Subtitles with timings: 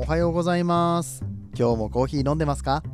[0.00, 1.24] おはようございます。
[1.58, 2.84] 今日もコーヒー飲んでますか？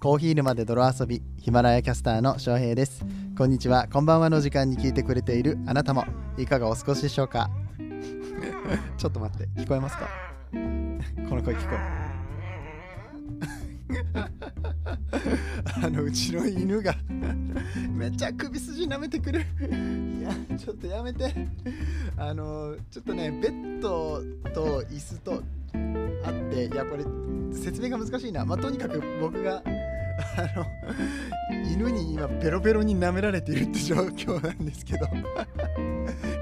[0.00, 3.04] コーヒー沼で泥遊びヒマラヤキャスターの翔平です。
[3.36, 3.86] こんにちは。
[3.92, 6.06] こんばんはの時間に聞いてくれているあなたも。
[6.38, 7.50] いかがお過ごしでしょうか？
[8.96, 9.46] ちょっと待って。
[9.60, 10.08] 聞こえますか？
[11.28, 12.04] この声聞こえ。
[15.84, 16.94] あのうちの犬が
[17.92, 19.40] めっちゃ首筋舐めてくる。
[19.40, 21.30] いやちょっとやめて。
[22.16, 24.22] あのちょっとねベッド
[24.54, 25.42] と椅子と
[26.24, 27.04] あっていやこれ
[27.52, 28.44] 説明が難しいな。
[28.44, 30.66] まあとにかく僕があの
[31.70, 35.06] 犬に今ペロペロに舐められているって状況なんですけど。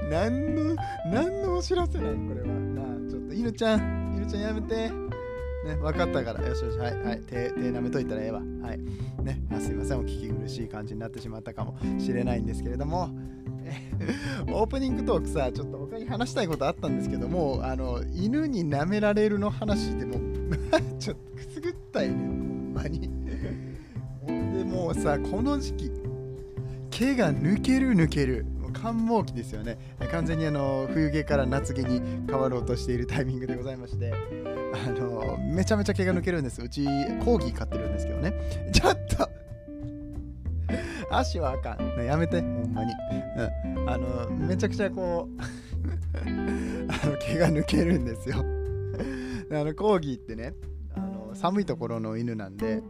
[0.09, 0.75] 何の
[1.07, 2.47] 何のお知らせないこれは。
[2.47, 4.13] なあちょっと犬ちゃん。
[4.15, 4.89] 犬ちゃんやめて。
[5.65, 6.45] ね、分かったから。
[6.45, 7.21] よしよし、はい、はい。
[7.21, 8.41] 手、手舐めといたらええわ。
[8.61, 8.79] はい。
[9.23, 13.09] ね、あすいません、お聞き苦しい感じになってしまったかもしれないんですけれども、
[14.51, 20.19] オープニングトークさ、ちょっと他に話したいことあったんですけども、あの、犬に舐められるの話でも、
[20.99, 23.09] ちょっとくすぐったいね、ほんまに。
[24.25, 25.91] でもうさ、この時期、
[26.89, 28.45] 毛が抜ける抜ける。
[28.73, 29.77] 繁忙期ですよね。
[30.11, 34.11] 完全にあの冬毛から夏毛に変わろうとしているタイミングでございまして、
[34.73, 36.61] あのめちゃめちゃ毛が抜けるんです。
[36.61, 36.83] うち
[37.23, 38.33] コーギー飼ってるんですけどね。
[38.73, 39.29] ちょっと
[41.17, 41.97] 足はあかん。
[41.97, 42.91] ね、やめて、ほんまに。
[43.75, 43.89] うん。
[43.89, 45.41] あの、めちゃくちゃこう
[46.17, 50.53] あの、毛が抜けるんですよあの、コーギーってね、
[50.95, 52.81] あの寒いところの犬なんで、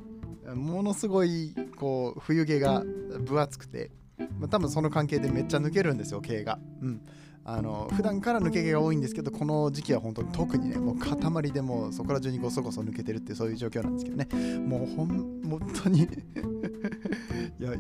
[0.56, 2.84] ものすごい、こう、冬毛が
[3.26, 3.92] 分厚くて、
[4.40, 6.60] まあ、多分その関係でめっちゃ抜けるんですよ、毛が。
[6.82, 7.02] うん。
[7.46, 14.28] あの普段から抜け毛が多いんですけどこの時期は本当に特にねもう塊でもそこら中にごそごそ抜けてるってそういう状況なんですけどね
[14.60, 16.04] もうほん本当に
[17.60, 17.74] いや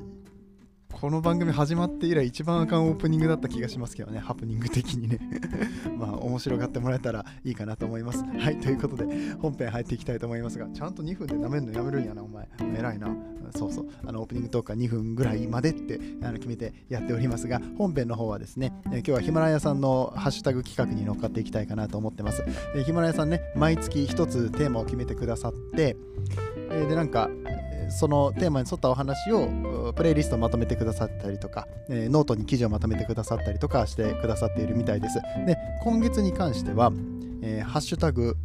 [1.03, 5.19] この番組始まって以来一番あかんオープニングだった気がしますけどね、ハプニング的にね
[5.99, 8.23] まあ、面白がってもらえたらいいかなと思います。
[8.39, 9.05] はい、ということで、
[9.41, 12.47] 本編入っていきたいと思いますが、ちゃんと2分で舐めるのやめるんやな、お前。
[12.77, 13.13] 偉いな。
[13.53, 22.45] そうそう、あのオープニングトークは2分ぐらいまでってあの決めてやっておりますが、本編の方はですね、え今日はヒマラヤさんのハッシュタグ企画に乗っかっていきたいかなと思ってます。
[22.77, 25.97] えヒマラヤさんね、毎月1つテーマを決めてくださって、
[26.71, 27.29] えで、なんか、
[27.89, 35.15] そのテーマに沿ったお話をプレイリストまとめてくださったりとか、えー、ノートに記事をまとめてくださったりとかしてくださっているみたいです。
[35.45, 36.91] で、今月に関しては、
[37.41, 38.35] えー、ハッシュタグ、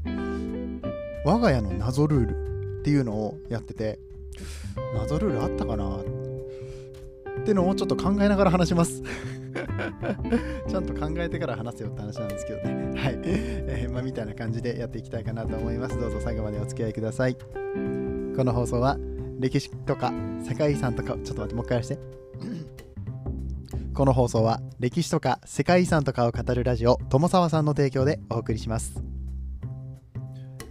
[1.25, 3.99] 我が家の謎ルールっていうのをやってて、
[4.95, 5.99] 謎ルールあったかな？
[7.39, 9.03] ってのをちょっと考えながら話します。
[10.69, 12.93] ちゃんと考えてから話せよって話なんですけどね。
[13.01, 13.19] はい。
[13.25, 15.99] えー、まあ、みたいな感じでやっていきたいかなと思います。
[15.99, 17.35] どうぞ最後までお付き合いください。
[17.35, 18.99] この放送は
[19.39, 20.13] 歴史とか
[20.43, 21.99] 世界遺産とか、ちょっと待って、もう一回やらして。
[23.95, 29.03] この放送は歴史とか世界遺産とかを語るラジオ、友沢さんの提供でお送りします。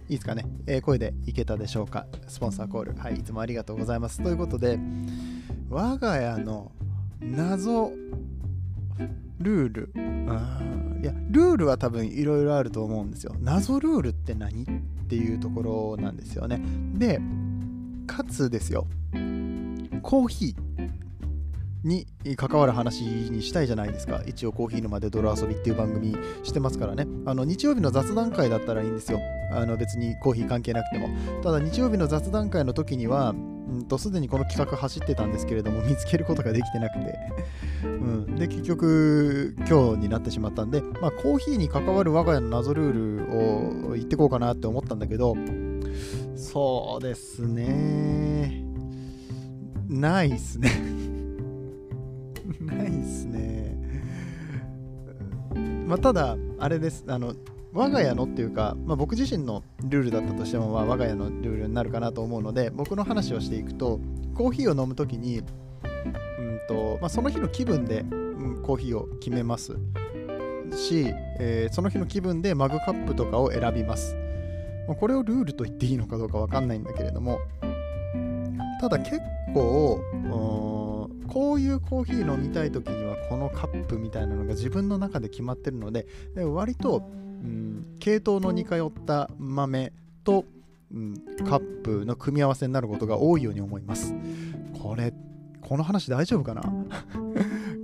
[0.08, 2.06] いいですかね、えー、声でいけたでしょうか？
[2.26, 2.94] スポンサーコール。
[2.94, 4.22] はい、いつもありがとうございます。
[4.22, 4.78] ということで、
[5.68, 6.72] 我が家の
[7.20, 7.92] 謎
[9.38, 9.92] ルール。
[11.02, 13.34] いや、ルールは多分いろいろあると思うんですよ。
[13.40, 14.64] 謎ルールって何？
[14.64, 14.66] っ
[15.08, 16.62] ていうところなんですよね。
[16.94, 17.20] で、
[18.08, 18.88] かつですよ、
[20.02, 20.68] コーヒー
[21.84, 24.22] に関わる話にしたいじゃないですか。
[24.26, 27.06] 一応コーヒー沼で泥遊びっていう番組してますからね。
[27.26, 29.20] あの日曜日の雑談会だったらいいんですよ。
[29.52, 31.08] あの別にコーヒー関係なくても。
[31.42, 33.34] ただ日曜日の雑談会の時には、
[33.88, 37.18] とすでにこの企画走ってたんですけれども見つけることができてなくて、
[37.84, 45.36] うん、で結局今日になってしまったんで、まあ、コーヒーに関わる我が家の謎ルールを言ってこうかなって思ったんだけど
[46.38, 48.62] そうですね。
[49.88, 50.70] ないっすね
[52.60, 53.76] ないっすね。
[55.86, 57.04] まあ、ただ、あれです。
[57.08, 57.34] あの、
[57.72, 63.98] 我が家のっていうか、まあ、僕自身のルールだったとしても、まあ、我が家のルールになるかなと思うので、僕の話をしていくと、
[64.36, 65.44] コーヒーを飲むときに、うん
[66.68, 69.72] とまあ、その日の気分で、うん、コーヒーを決めます
[70.76, 74.14] し、えー、その日の気分でマグカップとかを選びます。
[74.88, 77.38] ま、これをルールと言っていいのかどうかわかんないんだけれども、
[78.80, 79.20] ただ結
[79.54, 80.00] 構、
[81.28, 87.02] こういうコーヒー飲みたい時にはこのカップみたいなのが自分の中で決まってるので、割と、
[87.44, 89.92] うん、系統の似通った豆
[90.24, 90.44] と、
[90.92, 91.14] うん、
[91.46, 94.14] カップの組み合わせになることが多いように思います。
[94.82, 95.12] これ、
[95.60, 96.62] この話大丈夫かな？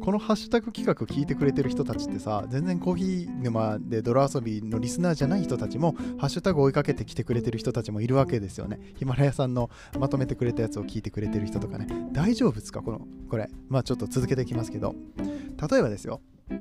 [0.05, 8.81] このハッシュタグ企画聞いてくれてる人たちってさ、全然コーヒー沼で泥遊びのリスナーじゃない人たちも、ハッシュタグ追いかけてきてくれてる人たちもいるわけですよね。
[8.97, 11.87] ヒマラヤさんのまとめてくれたやつを聞いてくれてる人とかね。
[12.12, 12.83] 大丈夫ですか？
[12.83, 13.49] この、これ。
[13.71, 14.95] まあちょっと続けていきますけど。
[15.71, 16.21] 例えばですよ。
[16.50, 16.55] う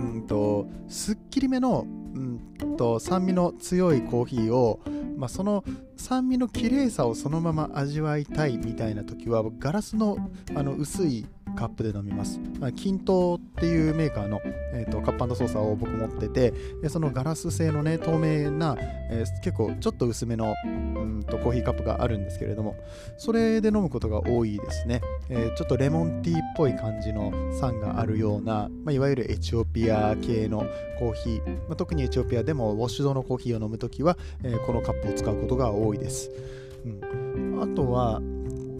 [0.00, 4.80] んと、すっきりめの、うんと、酸味の強いコーヒーを
[5.16, 5.64] まあ、その
[5.96, 10.18] 酸味の綺麗さをそのまま味わいたいみたいな時はガラスの
[10.54, 11.24] あの薄い
[11.56, 12.38] カップで飲みます。
[12.76, 14.40] 均等っていうメーカーの、
[14.72, 16.52] えーと、カップソーサーを僕持ってて、
[16.88, 18.76] そのガラス製のね、透明な、
[19.10, 22.76] えー、結構ちょっと薄めのうんとコーヒーカップがあるんですけれども、
[23.16, 25.00] それで飲むことが多いですね。
[25.28, 30.66] えー、ちょっとレモンティーっぽい感じの酸があるような、まあ、いわゆるエチオピア系の
[30.98, 36.30] コーヒー、まあ、特にエチオピアでもウォッシュドのコーヒーを飲むときは、えー、このカップを使うことが多いです。
[36.84, 38.20] うん、あとは、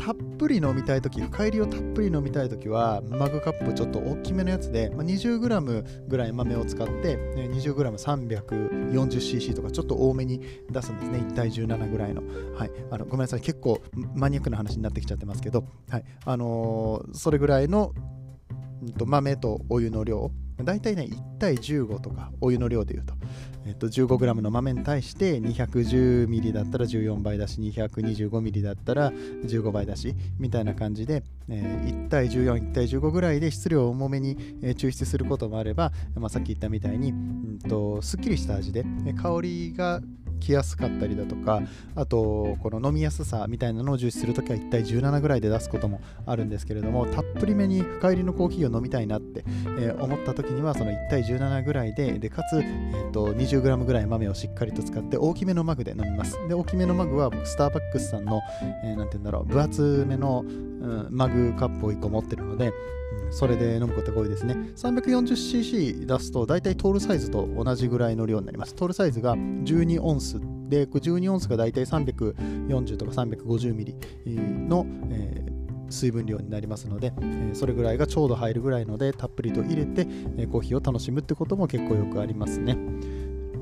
[0.06, 11.18] たっぷり飲みたいとき、深入りをたっぷり飲みたいときは、マグカップちょっと大きめのやつで、ま、20g ぐらい豆を使って、20g340cc とかちょっと多めに出すんですね。
[11.18, 12.22] 1対17ぐらいの。
[12.54, 12.70] はい。
[12.92, 13.40] あのごめんなさい。
[13.40, 13.80] 結構
[14.14, 16.04] マニアックな話になってきちゃってますけど、はい。
[16.24, 17.92] あのー、それぐらいの
[19.04, 20.30] 豆とお湯の量
[20.62, 23.14] 大体ね1対15とかお湯の量でいうと、
[23.66, 34.36] えっと、15g の豆に対して 210ml だったら14倍だし 225ml だったら15倍だしみたいな感じで、えー、1対141対15ぐらいで質量を重めに、
[34.76, 38.84] 抽出することもあれば、まあ、さっき言ったみたいに、うんと、すっきりした味で
[39.20, 40.00] 香りが
[40.40, 41.62] きやすかったりだとか
[41.94, 49.44] あとこの飲みやすさみたいなのを重視するときは1対17ぐらいで出すこともあるんですけれどもたっぷりめに深入りのコーヒーを飲みたいなって、
[49.78, 56.36] えー、思った時にはその1対17ぐらいででかつ、えー、と 20g ぐらい豆をしっかりと使って大きめのマグで飲みます。
[56.48, 58.40] で大きめのマグは僕スターバックスさんの、
[58.84, 62.72] えー、て言うんだろう分厚めの、うん、マグカップを1個持ってるので
[63.30, 64.54] それで飲むことが多いですね。
[64.76, 68.74] 340cc 出すと大体トールサイズと同じぐらいの量になります。
[68.74, 73.94] トールサイズが12オンスで、12オンスが大体340とか350ミリ
[74.26, 75.56] の、えー
[75.90, 80.06] 水分量になりますので、えそれぐらいがちょうど入るぐらいのでたっぷりと入れて、
[80.36, 82.76] えコーヒーを楽しむってことも結構よくありますね。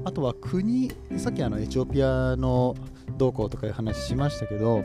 [0.05, 2.75] あとは国、さっきあのエチオピアの
[3.17, 4.85] 動向とかいう話しましたけど、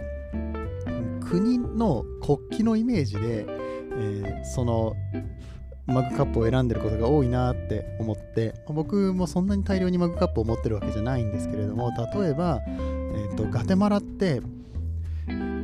[1.22, 3.46] 国の国旗のイメージで
[4.00, 4.96] えー、その
[5.86, 14.42] マグカップを選んでることが多いなって思って僕もそんなに大量にマグカップを持ってるわけじゃないんですけれども例えば、えーと、ガテマラって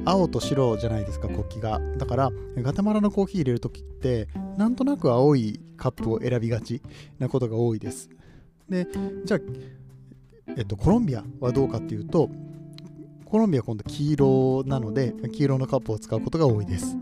[0.06, 1.80] 青と白じゃないですか国旗が。
[1.98, 4.28] だからガテマラのコーヒー入れる時って
[4.58, 6.82] なんとなく青いカップを選びがち
[7.20, 8.10] なことが多いです。
[8.70, 8.88] で
[9.26, 9.40] じゃあ、
[10.58, 12.30] えっと、コロンビアはどうかっていうと
[13.26, 16.96] コロンビアは今度黄色なので黄色のカップを使うことが多いです。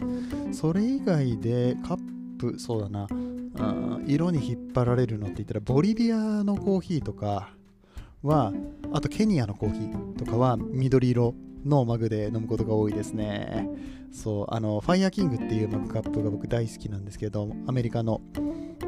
[0.54, 2.00] それ以外でカッ
[2.40, 3.08] プそうだな
[4.06, 7.50] 色に引っ張られるのって言ったらボリビアのコーヒーとか
[8.22, 8.54] は
[8.92, 11.36] あとケニアのコーヒーとかは緑色
[11.66, 13.68] のマグで飲むことが多いですね。
[14.12, 18.22] そうあのファイヤーキングっていうマグカップが僕大好きなんですけどアメリカの、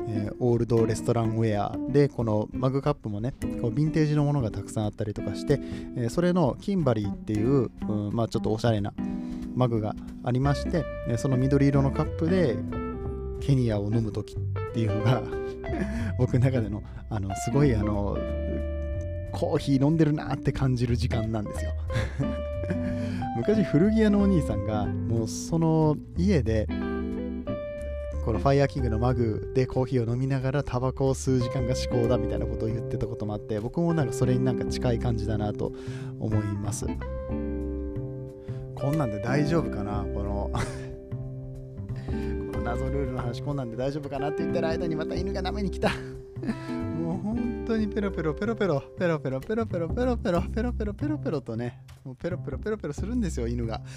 [0.08, 5.60] えー、オールドレストランウェアでこのマグカップもねこうヴィンテージのものがたくさんあったりとかして、
[5.98, 8.94] えー、それのキンバリーっていう、うん、まあちょっとおしゃれな
[9.56, 10.84] マグがありまして
[11.18, 12.57] その緑色のカップで
[13.42, 15.24] ケニアを飲む時っていうのが
[16.18, 18.18] 僕の中でのあのすごいあの
[19.31, 21.72] コーヒー飲んでるなって感じる時間なんですよ。
[23.36, 26.68] 昔古着屋のお兄さんがもうその家で
[28.25, 35.74] このファイヤーキングのマグでコーヒーを飲みながらタバコを吸う時間が至高だみたいなことを言ってたこともあって僕もなんかそれになんか近い感じだなと
[36.19, 36.88] 思います。
[38.85, 40.59] こんなんで大丈夫かなこの こ
[42.59, 45.89] の謎ルールの話こんなんで大丈夫かなって言ってる間にまた犬が舐めに来た
[47.01, 53.81] もう本当にペロペロペロペロペロペロペロペロペロペロペロペロペロペロとねもうペロペロペロペロするんですよ犬が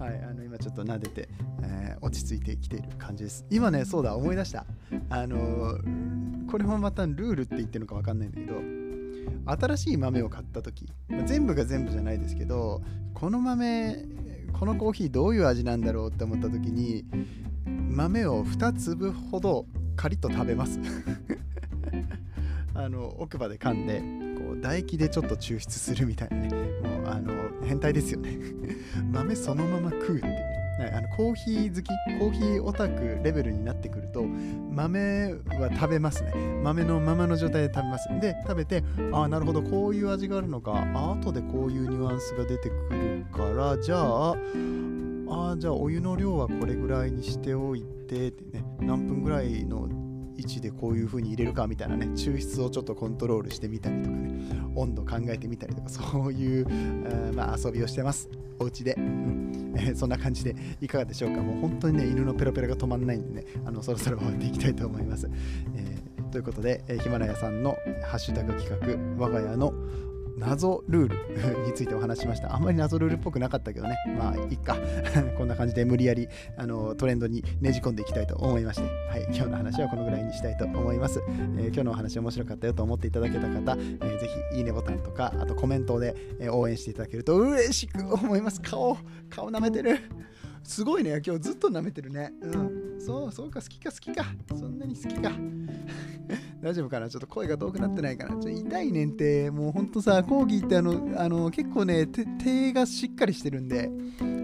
[0.00, 1.28] はい、あの今ちょっと撫でて、
[1.62, 3.46] えー、落ち着いてきている感じです。
[3.48, 4.66] 今ね、そうだ、思い出した。
[5.08, 8.60] あのー、これもまたルールって言ってるのか分かんないんだけど、
[9.46, 12.82] 新しい豆を買った時、まあ、全部が全部じゃないですけど
[13.14, 14.04] この豆
[14.52, 17.04] このコーヒーどういう味なんだろうって思った時に
[17.66, 19.66] 豆を2粒ほど
[19.96, 20.78] カリッと食べます。
[22.74, 24.00] あの奥歯で噛んで
[24.38, 26.48] こう唾液でちょっと抽出するみたいなね。
[26.82, 27.32] もうあの
[27.64, 28.38] 変態ですよね。
[29.12, 30.55] 豆そのまま食うっていう。
[30.78, 36.32] あのコーヒー好きコーヒーオタクレベルになってくると豆は食べますね。
[36.62, 38.08] 豆のままの状態で食べます。
[38.20, 40.86] で食べてああなるほどこういう味があるのか。
[40.94, 44.36] あ後でこういうニュアンスが出てくるからじゃあ
[45.28, 49.88] あじゃあお湯の量はこれぐらいにしておいてってね何分ぐらいの
[50.36, 54.36] 位置でこういう風に入れるかみたいなね抽出をちょっとコントロールしてみたりとかね
[54.74, 58.28] 温度考えてみたりとかそういう、まあ、遊びをしてます。
[58.58, 59.74] お家で、うん。
[59.76, 61.42] えー、そんな感じでいかがでしょうか。
[61.42, 65.28] もう本当にね犬のペロペロが止まらないんでねあのそろそろ終わっていきたいと思います、
[65.74, 67.76] えー、ということで、ヒマラヤさんの
[68.06, 68.70] ハッシュタグ企
[69.18, 69.74] 画我が家の
[70.36, 72.54] 謎ルール についてお話しました。
[72.54, 73.96] あんまり謎ルールっぽくなかったけどね。
[74.18, 74.76] まあ、いっか。
[75.36, 81.22] こんな感じで無理やりあのトレンドにねじ込んでいきたいと思いまして、はい、今日の話はこのぐらいにしたいと思います。
[81.28, 86.14] えー、今日のお話面白かったよと思っていただけた方、えー、ぜひいいねボタンとか、あとコメントで、
[86.50, 88.60] 応援していただけると嬉しく思います。
[88.60, 88.96] 顔、
[89.30, 89.98] 顔舐めてる。
[90.66, 92.32] すごいね、今日ずっと舐めてるね。
[92.40, 93.00] うん。
[93.00, 94.24] そう、そうか、好きか、好きか。
[94.48, 95.32] そんなに好きか。
[96.60, 97.08] 大丈夫かな？
[97.08, 98.36] ちょっと声が遠くなってないかな？
[98.42, 99.50] ちょ痛いねんて。
[99.50, 103.90] もうほんとさ、コーギーってあの、あの結構ね手がしっかりしてるんで、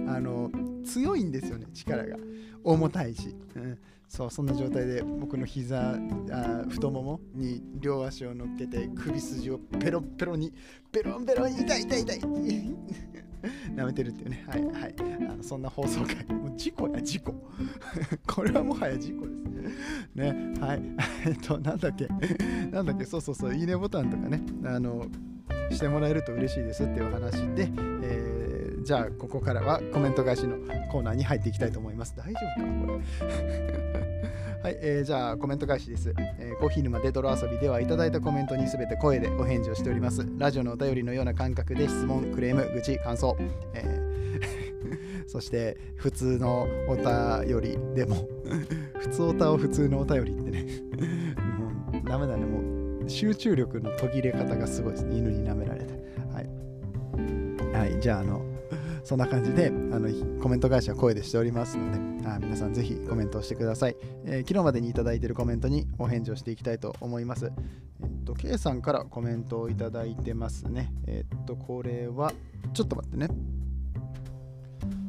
[0.07, 0.51] あの、
[0.85, 2.17] 強いんですよね、力が。
[2.63, 3.35] 重たいし。
[3.57, 5.99] うんそうそんな状態で僕の膝
[6.31, 10.53] あ太ももに両足を乗っけて首筋をペロペロに
[10.93, 12.21] ペロンペロン痛い痛い痛い
[13.75, 14.45] 舐めてるっていうね。
[14.49, 14.95] はいはい。
[15.29, 16.25] あのそんな放送回。
[16.37, 17.35] もう事故や事故。
[18.27, 20.55] これはもはや事故ですね。
[20.61, 20.83] はい。
[21.27, 22.07] えっとなんだっけ。
[22.71, 23.05] なんだっけ。
[23.05, 23.55] そうそうそう。
[23.55, 24.43] いいねボタンとかね。
[24.65, 25.07] あの
[25.71, 27.71] してもらえると嬉しいですっていう話で、
[28.03, 28.32] えー、
[28.83, 30.57] じゃあここからはコメント返しの
[30.91, 32.15] コーナーに入っていきたいと思います。
[32.17, 34.03] 大丈夫かこれ。
[34.63, 40.25] はい、えー、じゃあコメント返しです、えー、コーヒー沼で泥遊びではいただいたコメントにすべて声でお返事をしております。
[40.39, 43.37] ラジオのお便りのような感覚で質問クレーム愚痴感想、
[43.75, 48.29] えー、 そして普通のお便りでも
[48.99, 50.67] 普通おたを普通のお便りってね。
[51.93, 52.45] もうダメだね。
[52.47, 55.19] もう集中力の途切れ方がすごいですね。
[55.19, 55.93] 犬に舐められて。
[56.33, 58.52] はい、はい、じゃああの
[59.05, 60.09] そんな感じであの
[60.41, 67.53] コメント返しは声でしておりますのであ皆さんぜひコメントをしてください、えー、昨日までにいただいているコメントにお返事をしていきたいと思います。
[68.03, 70.93] えっと、K さんからコメントをいただいてますね。
[71.07, 72.33] えっと、これは、
[72.73, 73.29] ちょっと待ってね。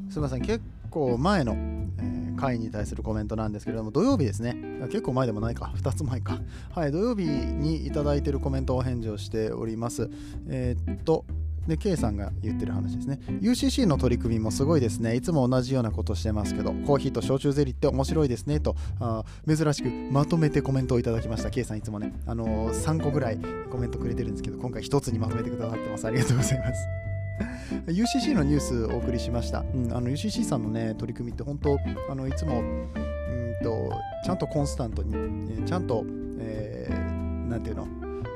[0.09, 4.55] すいません、結構前の、えー、回に対するコメントなんですけれども、土曜日ですね。
[4.87, 6.39] 結構前でもないか、2つ前か。
[6.71, 10.09] はい、土曜日にいただいているコメントをお返事をしております。
[10.47, 11.25] えー、っと、
[11.67, 13.19] で、K さんが言ってる話ですね。
[13.41, 15.15] UCC の取り組みもすごいですね。
[15.15, 18.59] いつも同じようなことしてますけど、コーヒーと焼酎ゼリーって面白いですね。
[18.59, 21.49] と、あ珍しくまとめてコメントをいただきました。
[21.49, 23.39] K さんいつもね、あのー、3個ぐらい
[23.71, 26.05] コメントくれてるんですけど、今回1つにまとめてくださってます。
[26.05, 26.87] ありがとうございます。
[27.87, 29.59] UCC のニュースお送りしました。
[29.59, 31.77] うん、あの UCC さんのね、取り組みって本当、
[32.09, 33.91] あのいつもうんと
[34.25, 36.03] ちゃんとコンスタントに、ちゃんと、
[36.39, 37.87] えー、なんていうの、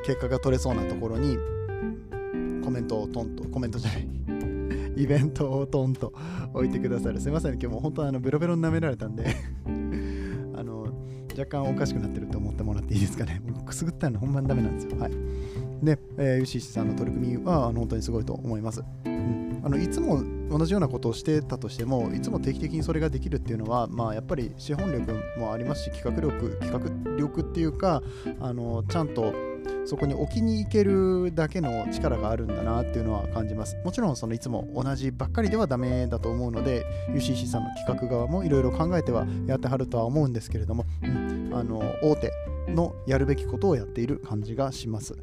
[0.05, 1.38] 結果が取れそうなところに、
[2.68, 4.08] コメントをトンと、コメントじゃない
[5.02, 6.12] イベントをトンと
[6.54, 7.22] 置いてくださる。
[7.22, 9.24] すいません、今日も本当あのベロベロに舐められたんで
[10.54, 10.90] あの、
[11.30, 13.42] 若干おかしくなってると思ってもらっていいですかね。
[13.66, 15.00] くすぐったいのほんまにダメなんですよ。
[15.00, 15.12] はい。
[15.82, 18.84] で、えー、シさんの取り組みはあの本当にすごいと思います。
[19.06, 28.04] うん、あのいつも同じようなことをしてたとしても、いつも定期的にそれができるっていうのは、まあ、やっぱり資本力もありますし、企画力、企画力っていうか、
[28.42, 29.34] あのちゃんと
[29.88, 33.77] そこに置きに行けるだけの力があるんだなっていうのは感じます。
[33.86, 42.32] もちろんそのいつも同じばっかりではダメだと思うので UCC さんの企画側もいろいろ考えてはやってはるとは思うんですけれども、うん、あの大手
[42.68, 45.16] のやるべきことをやっている感じがします。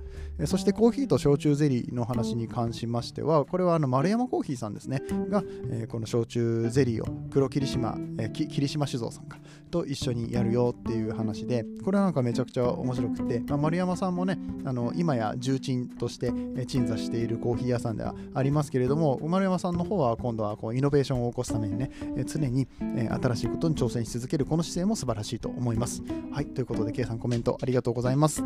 [0.47, 9.39] そしてコーヒーと焼酎ゼリーの話に関しましては、これはあの丸山コーヒーさんですね、が、えー、この焼酎ゼリーを黒霧島、えー、霧島酒造さんか
[9.71, 16.33] と一緒にやるよっていう話で、これはなんかめちゃくちゃ面白くて、まあ、丸山さんもね、あの今や重鎮として
[16.67, 21.91] 鎮座しているコーヒー屋さんではありますけれども、丸山さんの方は今度はこうイノベーションを起こすためにね、
[22.27, 26.03] 常に新しいことに挑戦し続けるこの姿勢も素晴らしいと思います。
[26.33, 28.43] はい、ということで、K さんコメントメントありがとうございます。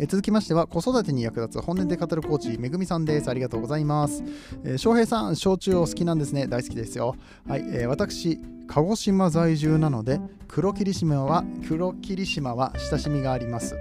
[0.00, 3.28] え続きましては子育てに役立つ本音で語るコーチめぐみさんです。
[3.28, 4.22] ありがとうございます、
[4.62, 6.46] えー、平さん焼酎を好きなんですね。
[6.46, 7.16] 大好きですよ。
[7.48, 8.38] はい、えー、私
[8.68, 13.72] 鹿児島在住なので黒霧島は黒霧島は親しみがあります。
[13.72, 13.76] と。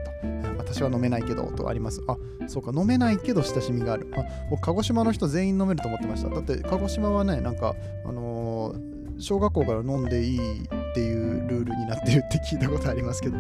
[0.58, 2.02] 私は飲めないけどとあります。
[2.08, 2.18] あ
[2.48, 4.12] そうか飲めないけど親しみがある。
[4.18, 6.30] あ僕鹿児島の人全員飲めると思ってました。
[6.30, 13.38] だって鹿児島はねなんかあのー、小学校から飲んでいいっていうルールになってるって聞いたことありますけど。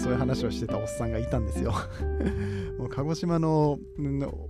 [0.00, 1.72] そういう話をしてたおっさんがいたんですよ。
[2.78, 3.78] もう鹿児島の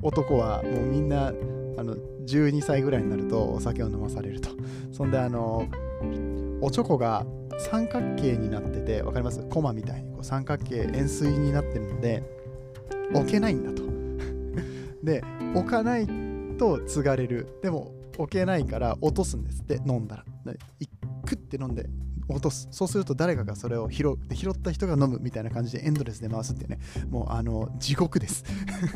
[0.02, 1.28] 男はもうみんな
[1.76, 4.50] あの12歳ぐらいになるとお酒を飲まされると。
[4.92, 5.64] そんであの
[6.60, 7.26] おちょこが
[7.58, 9.40] 三角形になってて分かります？
[9.50, 12.22] コマみたいにこう三角形円錐になってるので
[13.14, 13.82] 置けないんだと。
[15.02, 16.06] で置かない
[16.58, 17.48] と継がれる。
[17.62, 20.24] でも置けないから落とすんですって飲んだら。
[21.26, 21.88] クッて飲んで
[22.32, 22.68] 落とす。
[22.70, 26.78] そうすると誰かがそれを拾うで拾った人が飲むみたいな感じでエンドレスで回すっていうね。
[27.10, 28.44] もうあの地獄です。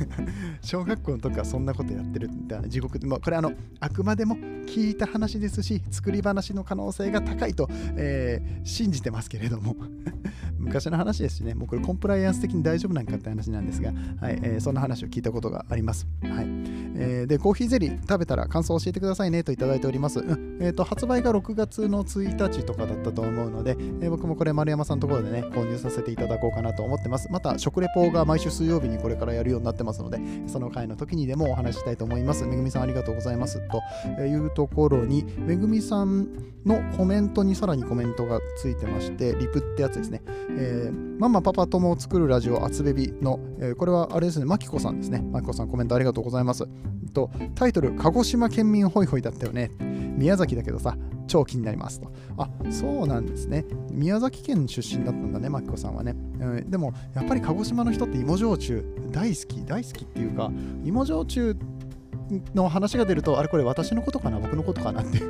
[0.63, 2.99] 小学校の時はそんなことやってるみたいな地獄。
[2.99, 4.37] で、まあ、これあのあくまでも
[4.67, 9.77] 聞いた話ですし作り話の可能性が高いと、えー、信じてますけれども。
[10.65, 11.55] 昔の話ですしね。
[11.55, 14.39] もうこれコンプライアンス的に大丈夫なんかって話なんですが、はい。
[14.43, 16.47] えー、そんな話を聞いたことがあります、はい。
[16.97, 20.59] えー、でコーヒーゼリー食べたら感想を教えてくださいねといただいております、うん。
[20.61, 27.31] えーと、発売が6月の1日とかだったと思うので、えー、僕もこれ丸山さんのところでね購入させていただこうかなと思ってます。
[27.31, 32.45] また食レポが毎週水曜日にこれからやるようになってますのでその回の時にでもお話ししたいと思います。
[32.45, 33.61] めぐみさんありがとうございます。
[34.17, 36.29] というところにめぐみさん
[36.65, 40.23] のコメントにさらにコメントがついてましてリプってやつですね、
[40.57, 46.67] えー、ママパパ友を作るラジオあつべびの、えー、これはあれですねまきこさんですねまきこさんコメントありがとうございます
[47.13, 49.71] とタイトル鹿児島県民ホイホイだったよね
[50.17, 50.97] 宮崎だけどさ
[51.27, 52.13] 超気になりますと。
[52.37, 53.65] あ、そうなんですね。
[53.91, 56.15] 宮崎県出身だったんだね、マキコさんはね。
[56.41, 60.51] うん、でも、やっぱり鹿児島の人って芋焼酎大好き、大好きっていうか、
[60.85, 61.57] 芋焼酎
[62.55, 65.23] の話が出ると、あれこれ私のことかな、僕のことかなって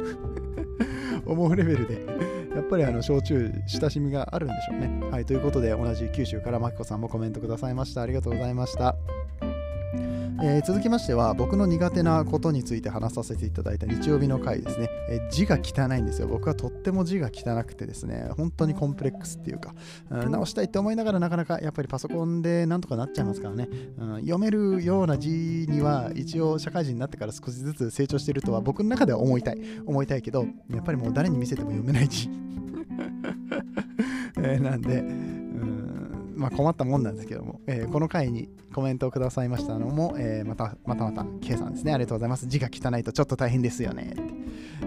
[1.26, 2.06] 思うレベルで、
[2.54, 5.10] やっぱりあの焼酎、親しみがあるんでしょうね。
[5.10, 8.02] はい、ということで、同じ九州からまきこさんもコメントくださいました。
[8.02, 8.96] ありがとうございました。
[10.42, 16.28] えー、続きましては僕の苦手なことについて話させていただいた日曜日の回ですね、えー、字が汚いんですよ。
[16.28, 19.74] 僕はとっても字が汚くてですね本当にコンプレックスっていうか、
[20.10, 25.30] うん、直したいって思いながらなかなかやっぱりパソコンでなんとかなっちゃいますからね、うん、読めるような字
[25.68, 29.60] には一応社会人になってから少しずつ成長してるとは僕の中では思いたい。
[29.86, 32.28] 思いたいけどやっぱりもう誰に見せても読めない字。
[34.38, 35.04] えー、なんで
[36.36, 41.92] まあ、困ったもんなんですけども、えー、この回にコメントをくださいましたのも、えー、またまたまた K さんですね。
[41.92, 42.46] ありがとうございます。
[42.46, 44.12] 字が汚いとちょっと大変ですよね。
[44.12, 44.34] って。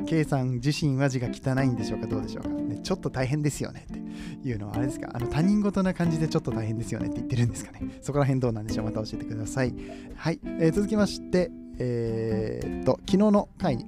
[0.06, 3.88] K さん自身は字が汚いんでしょうかどうでしょうか、ね、ちょっと大変ですよね。
[3.90, 5.10] っていうのはあれですか。
[5.14, 7.08] あの他人事な感じでちょっと大変ですよね。
[7.08, 7.82] って言ってるんですかね。
[8.02, 8.86] そこら辺どうなんでしょう。
[8.86, 9.74] また教えてください。
[10.16, 13.86] はい、えー、続きましてえー、っと昨日の回に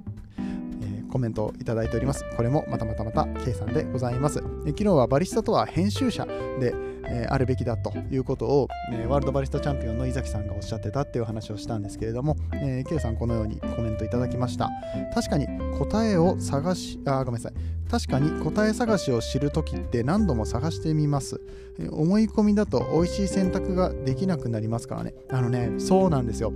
[1.10, 2.24] コメントをいただいております。
[2.36, 4.36] これもまたまたまた K さんでございます。
[4.66, 6.24] 昨日はバリスタとは編集者
[6.60, 6.72] で、
[7.10, 14.70] えー、あるべきだということを、えー、ワールドバリスタチャンピオンの井崎さんがおっしゃってたっていう話をしたんですけれども、えー、K さんこのようにコメントいただきました。
[15.14, 15.46] 確かに
[15.78, 17.52] 答えを探し、あ、ごめんなさい。
[17.90, 21.40] 確かに答え探しを知るときって何度も探してみます。
[21.78, 25.14] えー、思い込みだと美味しい選択ができなくなりますからね。
[25.30, 26.52] あのね、そうなんですよ。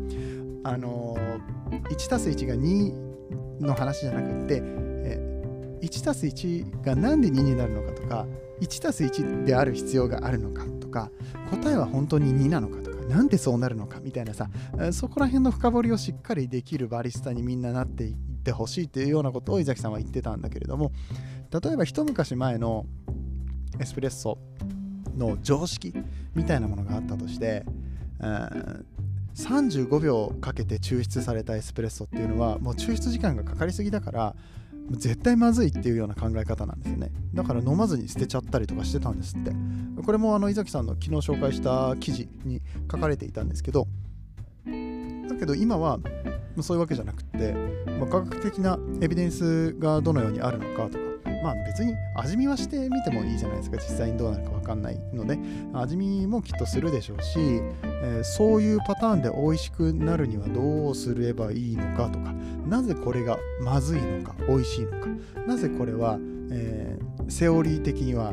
[0.62, 3.05] あのー、1たす1が2
[3.61, 4.62] の話じゃなくって、
[5.85, 8.27] 1たす1が何で2になるのかとか
[8.61, 11.11] 1たす1である必要があるのかとか
[11.51, 14.49] 答えは本当に2なのかとかなんでそうなるのかみたいなさ
[14.92, 20.92] そこら辺の深掘りをしっかりできるバリスタにみんななっていってほしいというようなことを伊崎さんは言ってたんだけれども
[21.51, 22.87] 例えば一昔前の
[23.81, 24.38] エスプレッソ
[25.16, 25.94] の常識
[26.35, 27.64] みたいなものがあったとして、
[29.35, 34.37] 35秒かけて抽出されたエスプレッソっていうのはもう抽出時間がかかりすぎだから
[34.90, 37.11] 絶対まずいっていうような考え方なんですよね。
[37.33, 39.53] だから飲まずに捨てちゃったりとかしてたんですって。
[40.03, 43.87] これもあの伊崎さんの昨日紹介した記事に書かれていたんですけど
[44.66, 45.99] だけど今は
[46.61, 47.53] そういうわけじゃなくって、
[47.99, 51.05] まあ、科学的なエビデンスがどのようにあるのかとか
[51.44, 53.76] まあ別に味見はしてみてもいいじゃないですか。
[53.76, 55.38] 実際にどうなるか分かんないので。
[55.74, 62.33] 味見もきっとするでしょうし、えー、そういうパターンで美味しくなるにはどうすればいいのかとか。
[62.66, 65.09] なぜこれがまずいのか美味しいのか。
[65.46, 66.18] なぜこれは、
[66.50, 68.33] えー、セオリー的には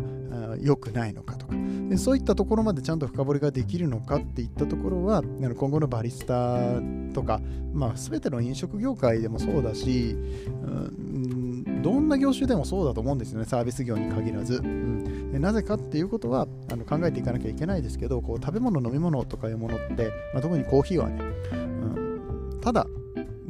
[0.62, 1.56] 良くないのかとか。
[1.90, 6.80] でそういったところまでちゃんと深掘りができるのかっていったところは今後のバリスタ
[7.14, 7.42] とか、
[7.74, 10.16] まあ、全ての飲食業界でもそうだし、
[10.48, 11.41] うん
[11.82, 22.86] どんな業種でもそうだと思うんですよねサービス業に限らず、うん、でなぜかっていうことはあの考えていかなきゃいけないですけどこう食べ物飲み物とかいうものって、まあ、特にコーヒーはね、うん、ただ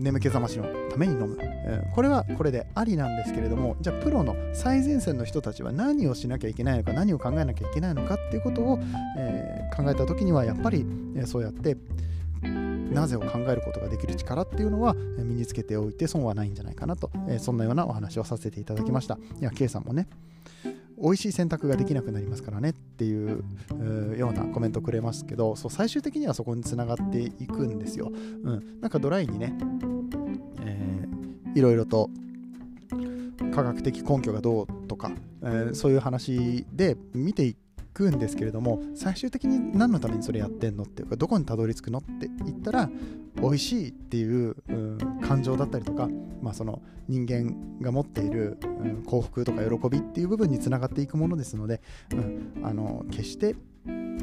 [0.02, 8.80] 眠気覚ましのために飲む、えー、これはこれでありなんですけれどもじゃあプロの最前線の人たちは何をしなきゃいけないのか何を考えなきゃいけないのかっていうことを、
[9.18, 11.78] えー、考えた時にはやっぱり、えー、そうやって
[12.42, 19.18] なぜを考えることができる力っていうのは身につけておいて損はないんじゃないかなと、え、そんなようなお話をさせていただきました。
[19.40, 20.08] いや、K さんもね、
[21.02, 23.44] 美味しい選択ができなくなりますからねっていう
[24.18, 28.12] ようなコメントくれますけどそう最終的にはそこにつながっていくんですよ。
[28.12, 29.54] うん、なんかドライにね、
[30.64, 32.10] えー、いろいろと
[33.52, 37.56] 科学的根拠がどうとか、えー、そういう話で見てい
[37.94, 42.90] くんですけれども最終的に何のためにそれやってんのっていうかどこにたどり着くのって言ったら
[43.42, 44.56] 美味しいっていう、
[45.22, 46.10] 感情だったりとか、
[46.42, 53.56] まあ、その人間が持っている、うん、幸福とか喜びっていう部分につながっていくものですので、うん、あの決して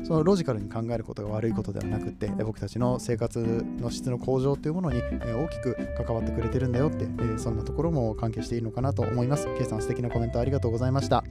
[0.05, 7.07] そのロジカルに考えることが悪いことではなくて僕たちの生活の質の向上というものに大きく関わってくれてるんだよって
[7.39, 9.47] そんなところも関係しているのかなと思います。
[9.59, 11.25] K さん素敵なコメントありがとうございました。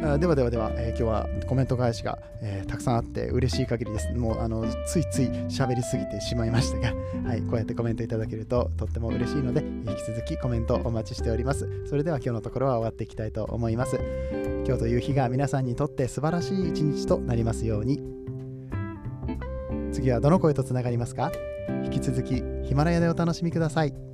[0.00, 4.12] ではではでは、えー、今日はコメント返しが、えー、たくさんあって嬉しい限りです。
[4.12, 6.94] もうあのついつい喋りすぎてしまいましたが、
[7.28, 11.68] はい、こうやってコメントいただけるととっても嬉しいので、引き続きコメントお待ちしております。
[11.86, 13.98] それでは今日のところは終わっていきたいと思います。
[14.66, 18.02] 今日という日が皆さんにとって素晴らしい一日となりますように。
[19.92, 21.30] 次はどの声とつながりますか？
[21.84, 24.11] 引き続きヒマラヤでお楽しみください。